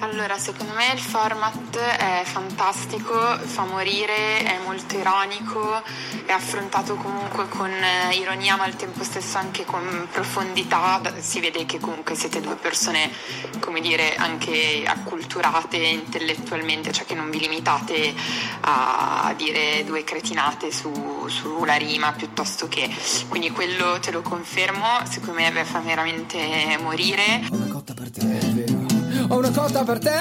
[0.00, 5.82] Allora, secondo me il format è fantastico, fa morire, è molto ironico,
[6.24, 11.66] è affrontato comunque con eh, ironia ma al tempo stesso anche con profondità, si vede
[11.66, 13.10] che comunque siete due persone,
[13.58, 18.14] come dire, anche acculturate intellettualmente, cioè che non vi limitate
[18.60, 22.88] a dire due cretinate su, sulla rima piuttosto che...
[23.28, 27.46] Quindi quello te lo confermo, secondo me fa veramente morire.
[27.50, 28.87] Una cotta per te, è vero.
[29.30, 30.18] Ho una cotta per te,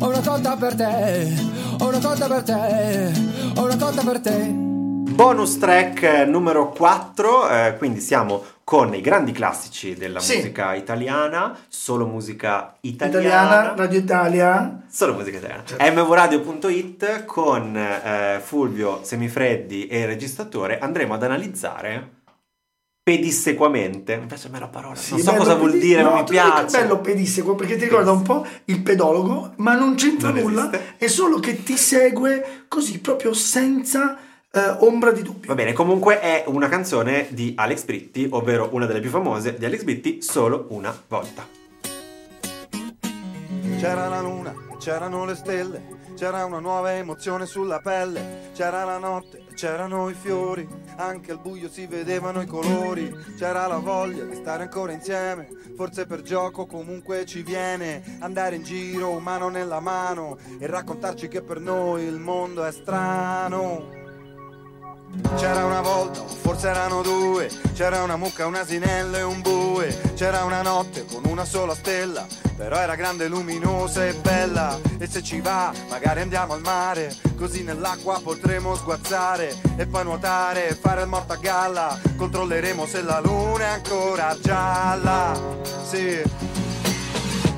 [0.00, 1.34] ho una cotta per te,
[1.78, 3.12] ho una cotta per te,
[3.56, 4.66] ho una cotta per te.
[5.18, 10.36] Bonus track numero 4, eh, quindi siamo con i grandi classici della Sì.
[10.36, 13.18] musica italiana, solo musica italiana.
[13.20, 14.80] Italiana, Radio Italia.
[14.88, 15.62] Solo musica italiana.
[15.64, 16.02] Certo.
[16.04, 22.10] mvradio.it con eh, Fulvio Semifreddi e il registratore andremo ad analizzare
[23.08, 24.18] pedissequamente.
[24.18, 24.94] Mi piace a me la parola.
[24.94, 26.76] Sì, non so cosa vuol pedi- dire, no, non mi piace.
[26.76, 30.70] È bello pedissequo perché ti ricorda un po' il pedologo, ma non c'entra Non nulla,
[30.70, 30.94] esiste.
[30.98, 34.18] è solo che ti segue così proprio senza
[34.50, 35.48] eh, ombra di dubbio.
[35.48, 39.64] Va bene, comunque è una canzone di Alex Britti, ovvero una delle più famose di
[39.64, 41.46] Alex Britti, solo una volta.
[43.78, 45.82] C'era la luna, c'erano le stelle,
[46.14, 51.68] c'era una nuova emozione sulla pelle, c'era la notte, c'erano i fiori, anche al buio
[51.68, 57.26] si vedevano i colori, c'era la voglia di stare ancora insieme, forse per gioco comunque
[57.26, 62.64] ci viene, andare in giro mano nella mano e raccontarci che per noi il mondo
[62.64, 63.97] è strano.
[65.36, 70.44] C'era una volta, forse erano due, c'era una mucca, un asinello e un bue, c'era
[70.44, 72.26] una notte con una sola stella,
[72.56, 77.62] però era grande, luminosa e bella, e se ci va magari andiamo al mare, così
[77.62, 83.20] nell'acqua potremo sguazzare e poi nuotare e fare il morto a galla, controlleremo se la
[83.20, 85.40] luna è ancora gialla,
[85.88, 86.22] sì.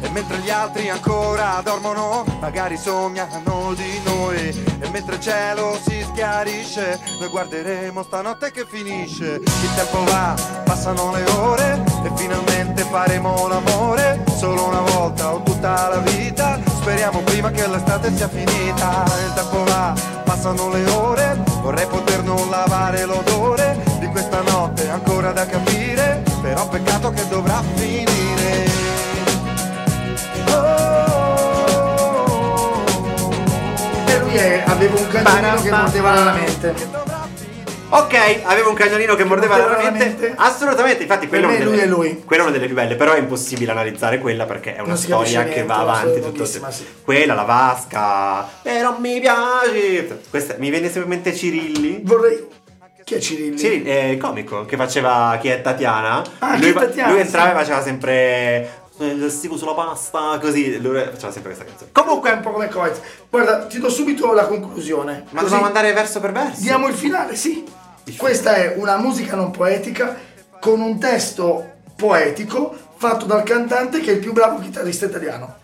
[0.03, 4.49] E mentre gli altri ancora dormono, magari sognano di noi.
[4.81, 5.90] E mentre il cielo si
[6.21, 9.41] schiarisce, noi guarderemo stanotte che finisce.
[9.43, 14.23] Il tempo va, passano le ore e finalmente faremo l'amore.
[14.37, 19.05] Solo una volta o tutta la vita, speriamo prima che l'estate sia finita.
[19.27, 25.33] Il tempo va, passano le ore, vorrei poter non lavare l'odore di questa notte ancora
[25.33, 26.23] da capire.
[26.43, 28.40] Però peccato che dovrà finire.
[34.81, 36.75] Aveva un cagnolino che mordeva raramente.
[37.93, 38.15] Ok,
[38.45, 40.33] avevo un cagnolino che mordeva raramente.
[40.37, 42.23] Assolutamente, infatti quello me una lui delle- è lui.
[42.25, 44.97] Quella è una delle più belle, però è impossibile analizzare quella perché è una Non
[44.97, 46.61] si capisce storia che niente, va avanti tutto sì.
[47.03, 48.49] Quella, la vasca,
[48.81, 50.21] non mi piace.
[50.31, 52.01] Questa, mi viene sempre in mente Cirilli.
[52.05, 52.47] Vorrei...
[53.03, 53.59] Chi è Cirilli?
[53.59, 56.23] Cirilli è il comico che faceva chi è Tatiana.
[56.39, 57.55] Ah, lui, Chi è Tatiana, lui entrava sì.
[57.55, 60.81] e faceva sempre il stico sulla pasta, così.
[60.81, 61.91] Lui faceva sempre questa canzone.
[61.93, 63.01] Comunque è un po' come Coez.
[63.29, 65.25] Guarda, ti do subito la conclusione.
[65.31, 66.61] Ma dobbiamo andare verso per verso.
[66.61, 67.65] Diamo il finale, sì.
[68.05, 70.17] Il Questa è una musica non poetica
[70.61, 75.57] con un testo poetico fatto dal cantante che è il più bravo chitarrista italiano.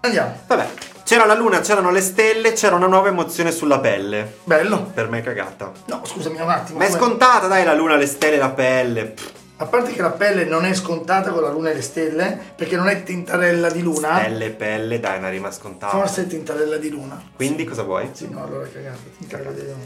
[0.00, 0.34] Andiamo.
[0.46, 0.68] Vabbè,
[1.04, 4.38] c'era la luna, c'erano le stelle, c'era una nuova emozione sulla pelle.
[4.44, 4.90] Bello.
[4.94, 5.72] Per me è cagata.
[5.86, 6.78] No, scusami un attimo.
[6.78, 9.04] Ma è come- scontata, dai, la luna, le stelle, la pelle.
[9.06, 9.30] Pff,
[9.60, 12.76] A parte che la pelle non è scontata con la luna e le stelle, perché
[12.76, 14.20] non è tintarella di luna.
[14.20, 15.96] Stelle, pelle, dai, una rima scontata.
[15.96, 17.20] Forse è tintarella di luna.
[17.34, 18.08] Quindi cosa vuoi?
[18.12, 18.98] Sì, no, allora cagata.
[19.18, 19.84] Tintarella di luna.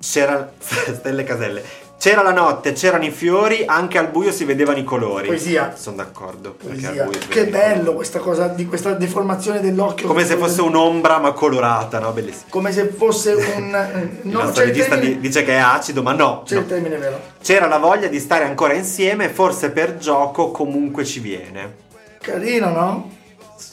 [0.00, 1.64] C'era stelle caselle.
[2.04, 5.28] C'era la notte, c'erano i fiori, anche al buio si vedevano i colori.
[5.28, 5.74] Poesia.
[5.74, 6.50] Sono d'accordo.
[6.50, 7.02] perché Poesia.
[7.04, 10.06] al buio si Che bello questa cosa di questa deformazione dell'occhio.
[10.06, 12.12] Come se fosse un'ombra ma colorata, no?
[12.12, 12.44] Bellissimo.
[12.50, 13.72] Come se fosse un.
[13.74, 16.42] eh, Il No, nostro regista termine, di- dice che è acido, ma no.
[16.44, 16.60] c'è no.
[16.60, 17.18] il termine vero.
[17.42, 21.74] C'era la voglia di stare ancora insieme, forse per gioco comunque ci viene.
[22.20, 23.10] Carino, no?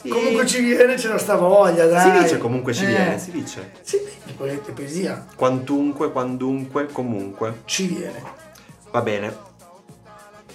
[0.08, 2.10] Comunque ci viene, c'era sta voglia, dai.
[2.16, 2.88] Si dice comunque ci Eh.
[2.88, 3.72] viene, si dice.
[3.82, 4.32] Sì, è
[4.72, 5.26] poesia.
[5.36, 7.62] Quantunque, quandunque, comunque.
[7.64, 8.22] Ci viene.
[8.90, 9.50] Va bene.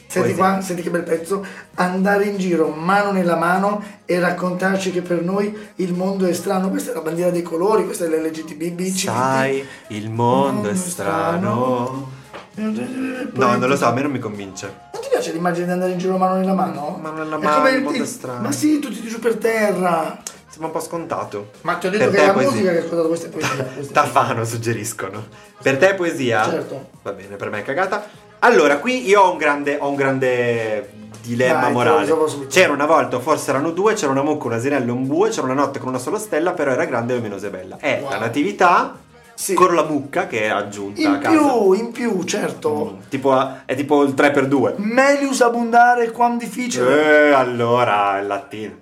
[0.10, 0.54] Senti Poesia.
[0.54, 1.46] qua, senti che bel pezzo.
[1.76, 6.70] Andare in giro mano nella mano e raccontarci che per noi il mondo è strano.
[6.70, 8.82] Questa è la bandiera dei colori, questa è l'LGTB.
[8.96, 12.12] Sai, il mondo è strano.
[12.56, 14.86] No, non lo so, a me non mi convince.
[15.28, 16.98] Piace l'immagine di andare in giro mano nella mano?
[17.02, 18.42] Mano nella È mano, come il è strano.
[18.42, 20.18] Ma sì, tutti giù per terra.
[20.48, 21.50] Sembra un po' scontato.
[21.62, 22.52] Ma ti ho detto Per che è la poesia.
[22.52, 23.64] musica che ha ascoltato questa è poesia.
[23.64, 25.26] questa è Tafano suggeriscono.
[25.62, 26.44] Per te è poesia?
[26.44, 26.90] Certo.
[27.04, 28.06] Va bene, per me è cagata.
[28.40, 30.90] Allora, qui io ho un grande, ho un grande
[31.22, 32.14] dilemma lo morale.
[32.48, 35.44] C'era una volta, forse erano due, c'era una mucca, un asinello e un bue, c'era
[35.44, 37.78] una notte con una sola stella, però era grande, luminosa e bella.
[37.78, 38.12] È Wow.
[38.12, 38.98] la natività
[39.40, 39.54] Sì.
[39.54, 41.38] con la mucca che è aggiunta a In casa.
[41.38, 42.96] più, in più, certo.
[42.98, 44.74] Mm, Tipo, a- è tipo il 3x2.
[44.78, 47.30] Melius abundare quam difficile.
[47.30, 48.76] Eh, allora, il latino.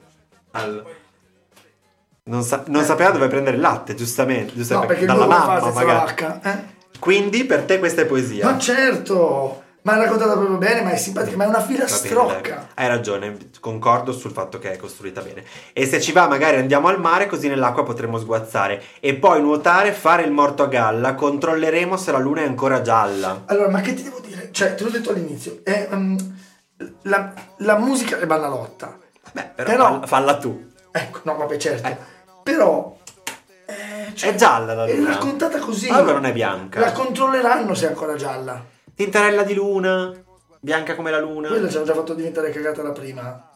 [0.52, 0.86] All-
[2.28, 4.52] Non, sa- non sapeva dove prendere il latte, giustamente.
[4.54, 5.86] No, giustamente perché dalla mamma, magari.
[5.86, 6.40] vacca.
[6.42, 6.74] Eh?
[7.00, 8.46] Quindi per te questa è poesia.
[8.50, 9.64] Ma certo!
[9.86, 12.70] Ma è raccontata proprio bene, ma è simpatica, ma è una fila strocca.
[12.74, 15.44] Hai ragione, concordo sul fatto che è costruita bene.
[15.74, 18.82] E se ci va, magari andiamo al mare, così nell'acqua potremo sguazzare.
[19.00, 21.14] E poi nuotare, fare il morto a galla.
[21.14, 23.44] Controlleremo se la luna è ancora gialla.
[23.46, 24.50] Allora, ma che ti devo dire?
[24.52, 26.18] Cioè, te l'ho detto all'inizio, è, um,
[27.04, 28.98] la, la musica è banalotta.
[29.34, 29.68] Beh, però,
[30.00, 30.68] Però- falla, tu.
[30.92, 31.88] Ecco, no, vabbè, certo.
[31.88, 31.98] Eh.
[32.42, 32.98] Però...
[33.68, 35.10] eh, cioè, È gialla la È luna.
[35.10, 35.90] raccontata così.
[35.90, 36.80] Allora non è bianca.
[36.80, 38.74] La controlleranno se è ancora gialla.
[38.96, 40.14] Tintarella di luna,
[40.62, 41.50] bianca come la luna.
[41.50, 43.50] Quella ci hanno già fatto diventare cagata la prima.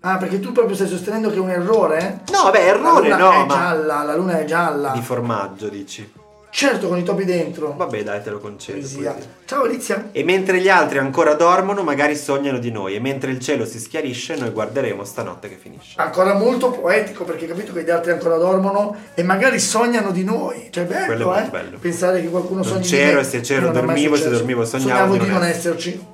[0.00, 2.20] Ah, perché tu proprio stai sostenendo che è un errore?
[2.30, 3.54] No, vabbè, errore la luna no, è ma...
[3.54, 4.90] gialla, la luna è gialla.
[4.90, 6.12] Di formaggio, dici.
[6.56, 7.74] Certo, con i topi dentro.
[7.76, 8.78] Vabbè, dai, te lo concedo.
[8.78, 9.16] Poesia.
[9.44, 10.10] Ciao Alizia.
[10.12, 12.94] E mentre gli altri ancora dormono, magari sognano di noi.
[12.94, 15.94] E mentre il cielo si schiarisce, noi guarderemo stanotte che finisce.
[16.00, 20.68] Ancora molto poetico perché capito che gli altri ancora dormono e magari sognano di noi.
[20.70, 21.48] Cioè, bello, Quello è eh?
[21.48, 21.78] bello.
[21.78, 23.20] Pensare che qualcuno Non sogni di c'ero me.
[23.20, 26.06] e se c'ero dormivo, se dormivo sognavo Sognavo di di non esserci.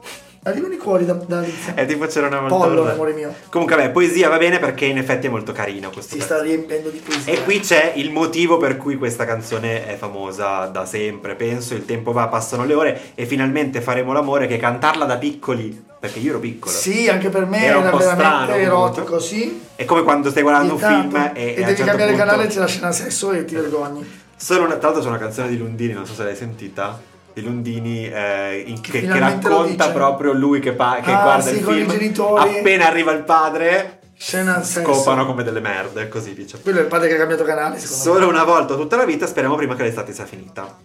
[0.43, 1.75] Arrivano i cuori da, da Alizia.
[1.75, 2.93] E tipo c'era una Pollo, molto...
[2.93, 3.35] amore mio.
[3.51, 6.33] Comunque, vabbè, poesia va bene perché in effetti è molto carino questo Si pezzo.
[6.35, 7.31] sta riempiendo di poesia.
[7.35, 11.75] E qui c'è il motivo per cui questa canzone è famosa da sempre, penso.
[11.75, 16.21] Il tempo va, passano le ore e finalmente faremo l'amore che cantarla da piccoli, perché
[16.21, 16.75] io ero piccolo.
[16.75, 19.61] Sì, anche per me Era era, veramente strano, erotico, sì.
[19.77, 20.95] È come quando stai guardando Vietato.
[20.95, 23.45] un film e, e devi certo cambiare punto- canale e c'è la scena sesso e
[23.45, 24.21] ti vergogni.
[24.37, 26.99] Solo una, tra l'altro c'è una canzone di Lundini, non so se l'hai sentita.
[27.33, 31.43] Di Lundini eh, in- che, che lo racconta proprio lui che, pa- che Ah, guarda
[31.51, 31.89] sì, il film.
[31.89, 32.59] genitori.
[32.59, 36.61] Appena arriva il padre, Scena scopano come delle merde, così dice.
[36.61, 39.55] Quello è il padre che ha cambiato canale, Solo una volta tutta la vita, speriamo
[39.57, 40.77] prima che l'estate sia finita.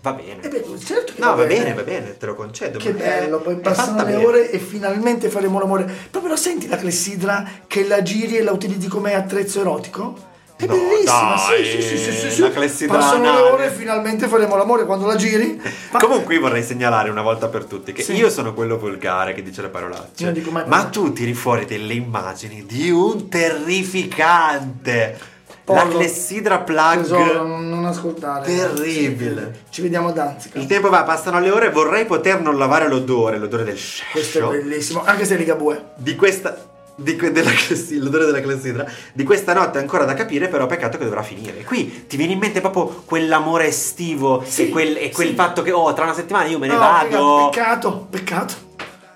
[0.00, 0.34] Va bene.
[0.36, 0.42] me.
[0.42, 2.78] Eh beh, certo che No, va bene, va bene, te lo concedo.
[2.78, 4.24] Che bello, poi è passano le bene.
[4.24, 5.90] ore e finalmente faremo l'amore.
[6.10, 10.32] Proprio la senti la clessidra che la giri e la utilizzi come attrezzo erotico?
[10.64, 12.40] È No, bellissima, dai, sì, sì, sì, sì, sì.
[12.40, 15.60] la clessidra Passano le ore e finalmente faremo l'amore quando la giri.
[15.90, 18.14] Ma- Comunque vorrei segnalare una volta per tutte che Sì.
[18.14, 20.32] io sono quello volgare che dice le parolacce.
[20.32, 20.90] Dico ma parole.
[20.90, 25.18] tu tiri fuori delle immagini di un terrificante.
[25.66, 25.96] La Pollo.
[25.96, 27.00] clessidra plug.
[27.02, 28.44] Tesoro, non, ascoltare.
[28.44, 29.60] Terribile.
[29.70, 30.58] Ci vediamo ad Danzica.
[30.58, 33.78] Il tempo va, passano le ore, vorrei poter non lavare l'odore, l'odore del
[34.12, 35.92] Questo è bellissimo, anche se è Ligabue.
[35.96, 36.72] Di questa.
[36.96, 40.96] Di que- della clessi- l'odore della clessidra di questa notte ancora da capire però peccato
[40.96, 45.10] che dovrà finire qui ti viene in mente proprio quell'amore estivo Sì, e quel, e
[45.10, 45.34] quel sì.
[45.34, 48.54] fatto che oh tra una settimana io me ne No, vado Peccato, peccato.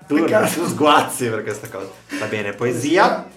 [0.07, 0.53] Tu, Peccato.
[0.59, 1.87] tu sguazzi per questa cosa.
[2.19, 3.27] Va bene, poesia.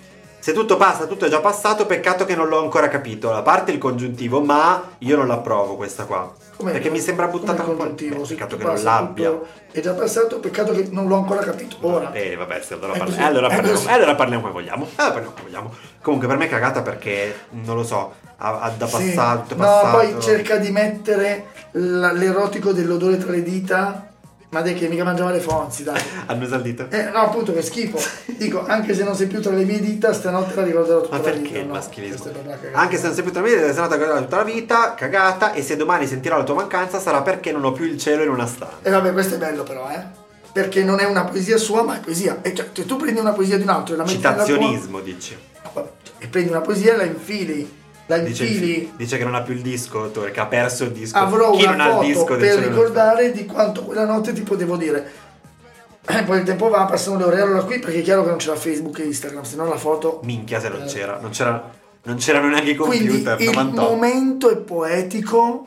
[0.42, 3.32] Se tutto passa, tutto è già passato, peccato che non l'ho ancora capito.
[3.32, 6.32] A parte il congiuntivo, ma io non l'approvo questa qua.
[6.56, 6.72] Com'è?
[6.72, 8.24] Perché mi sembra buttata un po'.
[8.24, 9.30] Se Peccato che non l'abbia.
[9.30, 11.76] tutto È già passato, peccato che non l'ho ancora capito.
[11.82, 12.10] Ora.
[12.12, 14.84] Eh, vabbè, sì, allora, parli- eh, allora parliamo, eh, allora parliamo come vogliamo.
[14.84, 15.74] Eh, parliamo come vogliamo.
[16.02, 18.12] Comunque, per me è cagata perché non lo so.
[18.38, 18.96] Ha, ha da Sì.
[18.96, 19.96] passato, No, passato.
[19.96, 24.06] poi cerca di mettere l'erotico dell'odore tra le dita.
[24.52, 25.98] Ma dai che mica mangiava le fonzi, dai.
[26.26, 26.86] Hanno esaldito.
[26.90, 27.98] Eh, no, appunto, che schifo.
[28.26, 31.22] Dico, anche se non sei più tra le mie dita, stanotte la ricorderò tutta Ma
[31.22, 31.58] la perché vita.
[31.58, 31.72] il no?
[31.72, 32.16] maschilismo?
[32.16, 32.78] È proprio una cagata.
[32.78, 35.62] Anche se non sei più tra me, sei stata cagata tutta la vita, cagata, e
[35.62, 38.46] se domani sentirò la tua mancanza sarà perché non ho più il cielo in una
[38.46, 38.76] stanza.
[38.82, 40.20] E vabbè, questo è bello però, eh.
[40.52, 42.40] Perché non è una poesia sua, ma è poesia.
[42.42, 44.44] E cioè, se tu prendi una poesia di un altro e la metti nella tua...
[44.44, 45.34] Citazionismo, dici.
[45.62, 45.88] No, vabbè,
[46.18, 47.80] E prendi una poesia e la infili.
[48.06, 51.16] La Dice, dice che non ha più il disco, che ha perso il disco.
[51.16, 55.10] Avrò Chi una non il disco per ricordare di quanto quella notte ti potevo dire.
[56.08, 57.40] Eh, poi il tempo va, passano le ore.
[57.40, 60.20] Allora qui perché è chiaro che non c'era Facebook e Instagram, se no la foto...
[60.24, 61.18] Minchia se non c'era.
[61.20, 61.70] Non, c'era,
[62.02, 63.40] non c'erano neanche i Quindi computer.
[63.40, 63.88] il 98.
[63.88, 65.66] momento è poetico,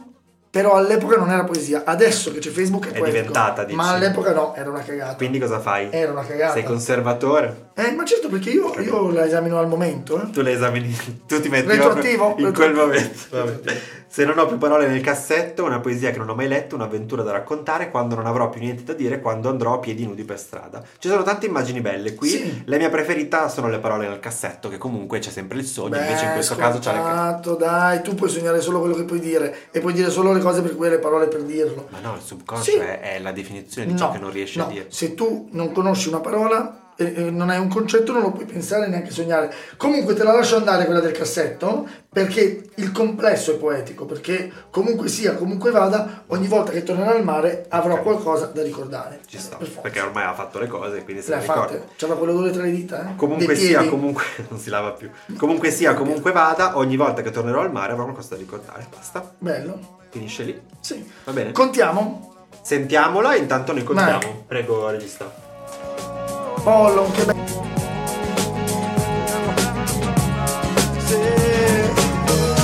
[0.56, 1.82] però all'epoca non era poesia.
[1.84, 3.18] Adesso che c'è Facebook è, È poetico.
[3.18, 3.76] diventata, dici?
[3.76, 5.16] Ma all'epoca no, era una cagata.
[5.16, 5.90] Quindi cosa fai?
[5.92, 6.54] Era una cagata.
[6.54, 7.72] Sei conservatore?
[7.76, 10.30] Eh, ma certo perché io, io la esamino al momento, eh.
[10.30, 10.96] Tu le esamini,
[11.28, 12.36] tu ti metti Retroattivo?
[12.38, 12.86] in quel Retroattivo.
[12.86, 13.18] momento.
[13.32, 13.82] Vabbè.
[14.16, 17.22] Se non ho più parole nel cassetto, una poesia che non ho mai letto, un'avventura
[17.22, 20.40] da raccontare, quando non avrò più niente da dire, quando andrò a piedi nudi per
[20.40, 20.82] strada.
[21.00, 22.30] Ci sono tante immagini belle qui.
[22.30, 22.62] Sì.
[22.68, 26.22] La mia preferita sono le parole nel cassetto, che comunque c'è sempre il sogno, invece
[26.24, 29.20] in Beh, questo caso c'è le scontato, dai, tu puoi sognare solo quello che puoi
[29.20, 31.90] dire e puoi dire solo le cose per cui hai le parole per dirlo.
[31.90, 32.78] Ma no, il subconscio Sì.
[32.78, 34.64] è, è la definizione di ciò che non riesci no.
[34.64, 34.86] a dire.
[34.92, 38.46] Se tu non conosci una parola e, e non hai un concetto, non lo puoi
[38.46, 39.54] pensare neanche sognare.
[39.78, 45.10] Comunque te la lascio andare quella del cassetto, perché il complesso è poetico, perché comunque
[45.10, 48.02] sia, comunque vada, ogni volta che tornerò al mare avrò Ok.
[48.04, 49.20] qualcosa da ricordare.
[49.28, 51.62] Ci sta, Per perché ormai ha fatto le cose, quindi se Le ha ricorda.
[51.62, 51.84] fatte.
[51.98, 53.16] C'aveva quell'odore tra le dita, eh?
[53.16, 53.90] Comunque Dei sia, piedi.
[53.90, 55.10] comunque non si lava più.
[55.38, 58.88] Comunque sia, comunque vada, ogni volta che tornerò al mare avrò qualcosa da ricordare.
[58.96, 59.34] Basta.
[59.38, 59.98] Bello.
[60.10, 60.62] Finisce lì.
[60.80, 61.06] Sì.
[61.26, 61.52] Va bene.
[61.52, 62.34] Contiamo?
[62.62, 64.20] Sentiamola, intanto noi contiamo.
[64.20, 64.44] Vai.
[64.48, 65.45] Prego, regista
[66.66, 67.24] pollo, un che.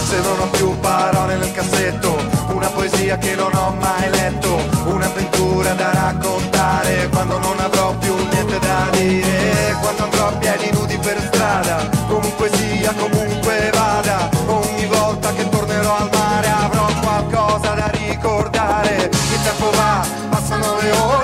[0.09, 2.17] Se non ho più parole nel cassetto,
[2.51, 8.57] una poesia che non ho mai letto, un'avventura da raccontare quando non avrò più niente
[8.59, 15.31] da dire, quando andrò a piedi nudi per strada, comunque sia, comunque vada, ogni volta
[15.33, 21.20] che tornerò al mare avrò qualcosa da ricordare, il tempo va, passano le ore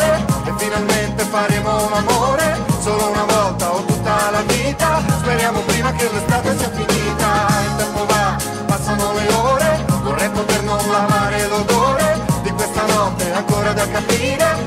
[1.29, 6.71] faremo un amore, solo una volta o tutta la vita, speriamo prima che l'estate sia
[6.71, 13.31] finita, il tempo va, passano le ore, vorrei poter non lavare l'odore di questa notte
[13.31, 14.66] ancora da capire,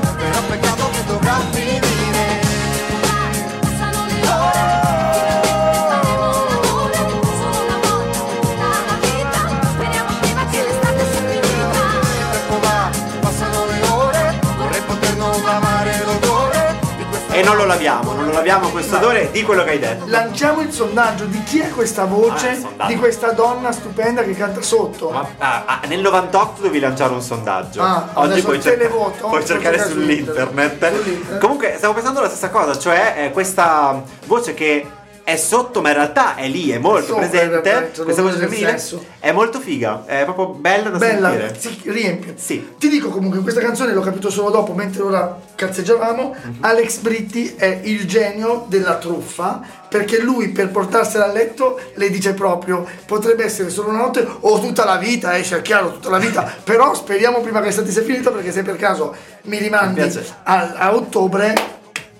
[17.41, 20.03] E non lo laviamo, non lo laviamo questo odore di quello che hai detto.
[20.05, 24.61] Lanciamo il sondaggio di chi è questa voce Ah, di questa donna stupenda che canta
[24.61, 25.09] sotto.
[25.09, 27.81] Ma- ah, ah, nel 98 devi lanciare un sondaggio.
[27.81, 30.71] Ah, Oggi puoi, televoto, puoi puoi cercare cercare su sull'internet.
[30.71, 31.01] internet.
[31.01, 31.39] Sull'internet.
[31.39, 34.85] Comunque, stavo pensando la stessa cosa, cioè eh, questa voce che
[35.31, 37.91] è sotto, ma in realtà è lì, è molto Sopra, presente.
[38.03, 38.81] Questa voce femminile
[39.19, 41.55] è molto figa, è proprio bella da Bella, sentire.
[41.59, 42.33] si riempie.
[42.37, 42.73] Sì.
[42.77, 46.57] Ti dico comunque, questa canzone l'ho capito solo dopo, mentre ora cazzeggiavamo, Mhm.
[46.61, 52.33] Alex Britti è il genio della truffa, perché lui per portarsela a letto le dice
[52.33, 56.51] proprio, potrebbe essere solo una notte o tutta la vita, esce chiaro tutta la vita,
[56.63, 60.73] però speriamo prima che l'estate sia finita, perché se per caso mi rimandi Mi a,
[60.77, 61.70] a ottobre,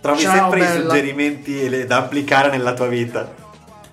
[0.01, 0.81] Trovi ciao, sempre i bella.
[0.81, 3.39] suggerimenti le- da applicare nella tua vita.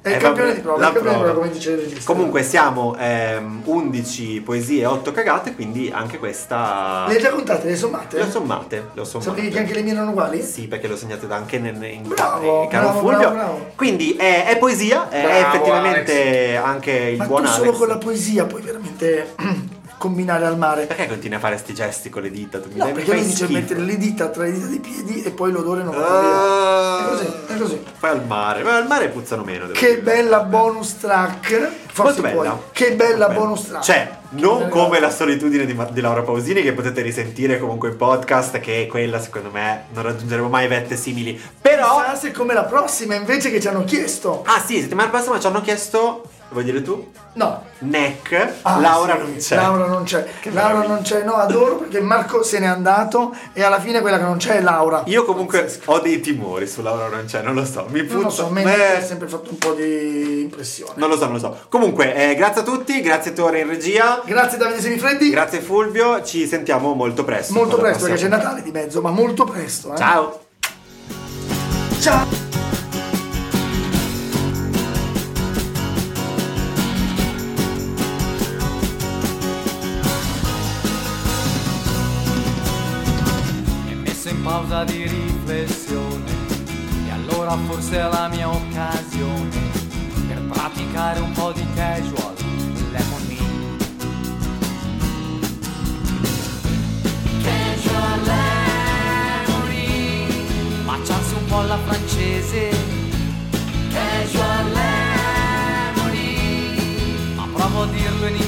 [0.01, 1.33] È il Eh, campione vabbè, di prova, la è il campione di prova.
[1.33, 2.13] prova, come dice il regista.
[2.13, 7.05] Comunque siamo ehm, 11 poesie e 8 cagate, quindi anche questa...
[7.09, 8.17] Le hai già contate, le sommate?
[8.17, 9.29] Le ho sommate, le ho sommate.
[9.31, 10.41] Sapevi che anche le mie erano uguali?
[10.43, 13.19] Sì, perché l'ho segnate da- anche nel, in, Bravo, caro bravo, Fulvio.
[13.19, 13.71] bravo, bravo.
[13.75, 17.59] Quindi è, è poesia, è Bravo, effettivamente anche il Ma buon tu Alex.
[17.59, 19.35] solo con la poesia puoi veramente
[19.99, 20.87] combinare al mare.
[20.87, 22.59] Perché continui a fare sti gesti con le dita?
[22.61, 23.53] Tu mi No, mi perché lui dice schifo.
[23.53, 26.07] mettere le dita tra le dita dei piedi e poi l'odore non va via.
[26.09, 27.05] Ah.
[27.05, 27.83] È così, è così.
[27.99, 29.67] Fai al mare, ma al mare puzzano meno.
[29.69, 30.01] Che dire.
[30.01, 31.71] bella bonus track.
[31.93, 32.51] Forse Molto bella.
[32.53, 32.63] puoi.
[32.73, 33.85] Che bella Molto bonus track.
[33.85, 34.69] Cioè, non Bella.
[34.71, 39.21] come la solitudine di, di Laura Pausini, che potete risentire comunque in podcast, che quella
[39.21, 41.41] secondo me non raggiungeremo mai vette simili.
[41.61, 42.01] Però.
[42.01, 44.43] Chissà se come la prossima invece che ci hanno chiesto.
[44.47, 46.23] Ah sì, settimana prossima ci hanno chiesto.
[46.51, 47.13] Vuoi dire tu?
[47.35, 47.63] No.
[47.81, 48.55] Neck.
[48.63, 49.57] Ah, Laura sì, non c'è.
[49.57, 50.27] Laura non c'è.
[50.41, 50.95] Che Laura meraviglia.
[50.95, 51.23] non c'è.
[51.23, 54.61] No, adoro perché Marco se n'è andato e alla fine quella che non c'è è
[54.63, 55.03] Laura.
[55.07, 57.87] Io comunque ho dei timori su Laura non c'è, non lo so.
[57.91, 60.95] Mi non lo so, a me Beh, ha sempre fatto un po' di impressione.
[60.97, 61.59] Non lo so, non lo so.
[61.69, 64.23] Comunque, eh, grazie a tutti, grazie Tore in regia.
[64.25, 65.29] Grazie Davide Semifreddi.
[65.31, 67.53] Grazie Fulvio, ci sentiamo molto presto.
[67.53, 68.29] Molto presto perché c'è.
[68.29, 69.93] Natale di mezzo, ma molto presto.
[69.93, 69.97] Eh.
[69.97, 70.41] Ciao.
[72.01, 72.48] Ciao.
[84.59, 86.33] Pausa di riflessione.
[87.07, 89.57] E allora forse è la mia occasione
[90.27, 92.35] per praticare un po' di casual
[92.91, 93.39] lemony
[97.43, 98.21] casual
[99.45, 99.85] lemony
[100.85, 102.71] baciarsi un po' alla francese.
[103.93, 106.35] Casual lemony
[107.37, 108.48] ma provo a dirlo in inglese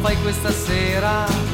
[0.00, 1.47] fai questa sera?